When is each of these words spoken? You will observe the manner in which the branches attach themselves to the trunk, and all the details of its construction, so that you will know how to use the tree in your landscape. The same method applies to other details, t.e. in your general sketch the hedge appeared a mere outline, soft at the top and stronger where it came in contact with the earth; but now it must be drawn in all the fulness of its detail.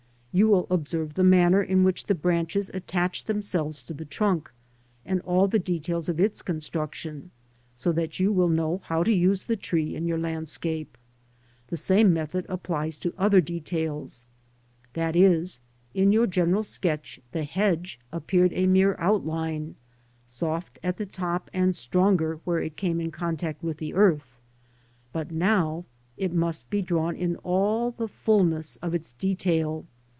You 0.33 0.47
will 0.47 0.65
observe 0.71 1.15
the 1.15 1.25
manner 1.25 1.61
in 1.61 1.83
which 1.83 2.05
the 2.05 2.15
branches 2.15 2.71
attach 2.73 3.25
themselves 3.25 3.83
to 3.83 3.93
the 3.93 4.05
trunk, 4.05 4.49
and 5.05 5.19
all 5.23 5.49
the 5.49 5.59
details 5.59 6.07
of 6.07 6.21
its 6.21 6.41
construction, 6.41 7.31
so 7.75 7.91
that 7.91 8.17
you 8.17 8.31
will 8.31 8.47
know 8.47 8.79
how 8.85 9.03
to 9.03 9.11
use 9.11 9.43
the 9.43 9.57
tree 9.57 9.93
in 9.93 10.05
your 10.07 10.17
landscape. 10.17 10.97
The 11.67 11.75
same 11.75 12.13
method 12.13 12.45
applies 12.47 12.97
to 12.99 13.13
other 13.17 13.41
details, 13.41 14.25
t.e. 14.93 15.43
in 15.93 16.11
your 16.13 16.27
general 16.27 16.63
sketch 16.63 17.19
the 17.33 17.43
hedge 17.43 17.99
appeared 18.13 18.53
a 18.53 18.67
mere 18.67 18.95
outline, 18.99 19.75
soft 20.25 20.79
at 20.81 20.95
the 20.95 21.05
top 21.05 21.49
and 21.53 21.75
stronger 21.75 22.39
where 22.45 22.59
it 22.61 22.77
came 22.77 23.01
in 23.01 23.11
contact 23.11 23.61
with 23.61 23.79
the 23.79 23.93
earth; 23.93 24.39
but 25.11 25.29
now 25.29 25.83
it 26.15 26.31
must 26.31 26.69
be 26.69 26.81
drawn 26.81 27.17
in 27.17 27.35
all 27.43 27.91
the 27.91 28.07
fulness 28.07 28.77
of 28.77 28.95
its 28.95 29.11
detail. 29.11 29.85